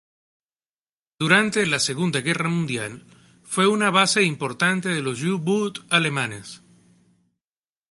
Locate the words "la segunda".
1.67-2.21